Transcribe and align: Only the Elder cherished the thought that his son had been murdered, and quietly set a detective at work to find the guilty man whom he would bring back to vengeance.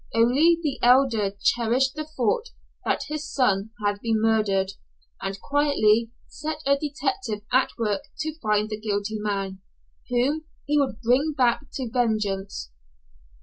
Only 0.15 0.59
the 0.59 0.79
Elder 0.81 1.31
cherished 1.43 1.93
the 1.93 2.05
thought 2.05 2.49
that 2.85 3.03
his 3.07 3.31
son 3.31 3.69
had 3.85 4.01
been 4.01 4.19
murdered, 4.19 4.71
and 5.21 5.39
quietly 5.39 6.09
set 6.27 6.63
a 6.65 6.75
detective 6.75 7.41
at 7.51 7.73
work 7.77 8.05
to 8.21 8.39
find 8.39 8.71
the 8.71 8.79
guilty 8.81 9.19
man 9.19 9.61
whom 10.09 10.45
he 10.65 10.79
would 10.79 11.01
bring 11.01 11.33
back 11.37 11.67
to 11.73 11.87
vengeance. 11.87 12.71